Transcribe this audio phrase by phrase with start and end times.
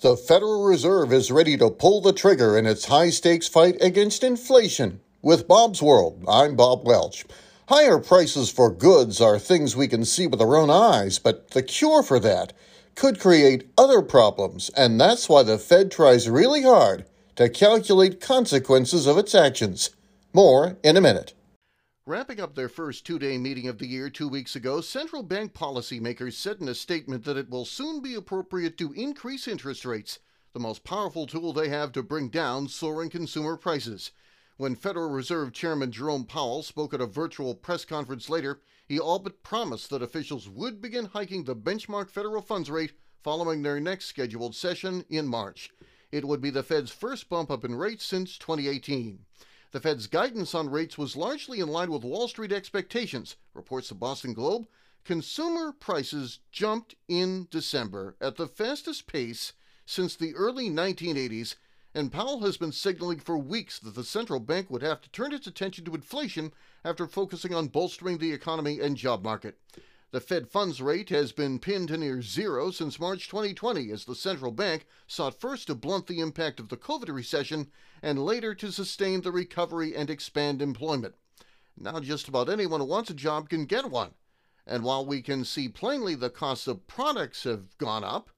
[0.00, 4.24] The Federal Reserve is ready to pull the trigger in its high stakes fight against
[4.24, 5.02] inflation.
[5.20, 7.26] With Bob's World, I'm Bob Welch.
[7.68, 11.62] Higher prices for goods are things we can see with our own eyes, but the
[11.62, 12.54] cure for that
[12.94, 17.04] could create other problems, and that's why the Fed tries really hard
[17.36, 19.90] to calculate consequences of its actions.
[20.32, 21.34] More in a minute.
[22.06, 25.52] Wrapping up their first two day meeting of the year two weeks ago, central bank
[25.52, 30.18] policymakers said in a statement that it will soon be appropriate to increase interest rates,
[30.54, 34.12] the most powerful tool they have to bring down soaring consumer prices.
[34.56, 39.18] When Federal Reserve Chairman Jerome Powell spoke at a virtual press conference later, he all
[39.18, 42.92] but promised that officials would begin hiking the benchmark federal funds rate
[43.22, 45.70] following their next scheduled session in March.
[46.10, 49.26] It would be the Fed's first bump up in rates since 2018.
[49.72, 53.94] The Fed's guidance on rates was largely in line with Wall Street expectations, reports the
[53.94, 54.66] Boston Globe.
[55.04, 59.52] Consumer prices jumped in December at the fastest pace
[59.86, 61.54] since the early 1980s,
[61.94, 65.32] and Powell has been signaling for weeks that the central bank would have to turn
[65.32, 66.52] its attention to inflation
[66.84, 69.56] after focusing on bolstering the economy and job market.
[70.12, 74.16] The Fed funds rate has been pinned to near zero since March 2020 as the
[74.16, 77.70] central bank sought first to blunt the impact of the COVID recession
[78.02, 81.14] and later to sustain the recovery and expand employment.
[81.76, 84.14] Now, just about anyone who wants a job can get one.
[84.66, 88.30] And while we can see plainly the costs of products have gone up,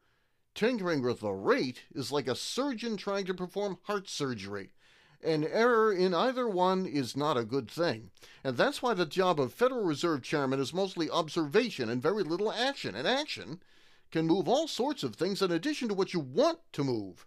[0.54, 4.74] tinkering with the rate is like a surgeon trying to perform heart surgery.
[5.22, 8.10] An error in either one is not a good thing.
[8.42, 12.50] And that's why the job of Federal Reserve Chairman is mostly observation and very little
[12.50, 12.96] action.
[12.96, 13.62] And action
[14.10, 17.24] can move all sorts of things in addition to what you want to move.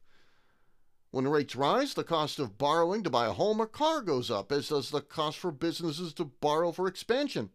[1.12, 4.52] When rates rise, the cost of borrowing to buy a home or car goes up,
[4.52, 7.52] as does the cost for businesses to borrow for expansion.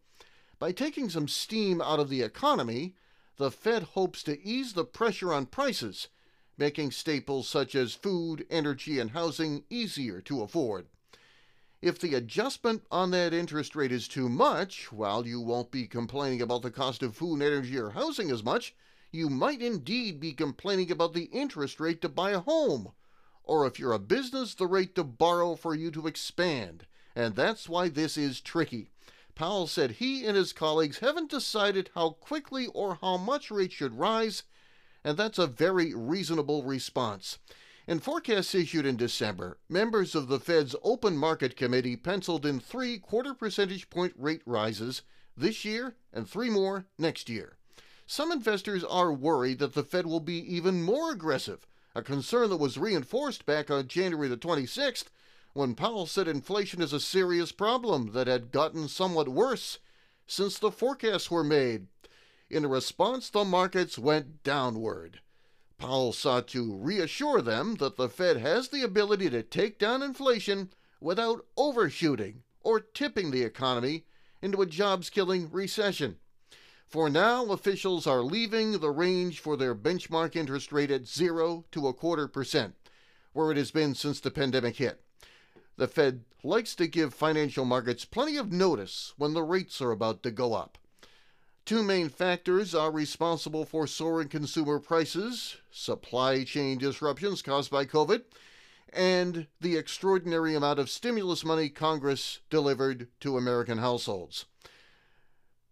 [0.58, 2.94] By taking some steam out of the economy,
[3.36, 6.08] the Fed hopes to ease the pressure on prices
[6.60, 10.86] making staples such as food, energy, and housing easier to afford.
[11.80, 16.42] If the adjustment on that interest rate is too much, while you won't be complaining
[16.42, 18.74] about the cost of food, energy, or housing as much,
[19.10, 22.92] you might indeed be complaining about the interest rate to buy a home.
[23.42, 26.84] Or if you're a business, the rate to borrow for you to expand.
[27.16, 28.90] And that's why this is tricky.
[29.34, 33.98] Powell said he and his colleagues haven't decided how quickly or how much rates should
[33.98, 34.42] rise,
[35.04, 37.38] and that's a very reasonable response.
[37.86, 42.98] In forecasts issued in December, members of the Fed's Open Market Committee penciled in three
[42.98, 45.02] quarter percentage point rate rises
[45.36, 47.56] this year and three more next year.
[48.06, 52.56] Some investors are worried that the Fed will be even more aggressive, a concern that
[52.58, 55.06] was reinforced back on January the 26th
[55.52, 59.78] when Powell said inflation is a serious problem that had gotten somewhat worse
[60.26, 61.88] since the forecasts were made.
[62.50, 65.20] In response, the markets went downward.
[65.78, 70.72] Powell sought to reassure them that the Fed has the ability to take down inflation
[71.00, 74.04] without overshooting or tipping the economy
[74.42, 76.16] into a jobs killing recession.
[76.88, 81.86] For now, officials are leaving the range for their benchmark interest rate at zero to
[81.86, 82.74] a quarter percent,
[83.32, 85.00] where it has been since the pandemic hit.
[85.76, 90.24] The Fed likes to give financial markets plenty of notice when the rates are about
[90.24, 90.78] to go up.
[91.70, 98.22] Two main factors are responsible for soaring consumer prices supply chain disruptions caused by COVID,
[98.92, 104.46] and the extraordinary amount of stimulus money Congress delivered to American households.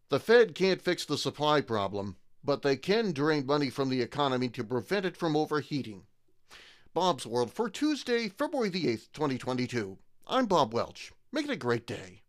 [0.08, 2.14] The Fed can't fix the supply problem,
[2.44, 6.04] but they can drain money from the economy to prevent it from overheating.
[6.94, 9.98] Bob's World for Tuesday, February the 8th, 2022.
[10.28, 11.10] I'm Bob Welch.
[11.32, 12.22] Make it a great day.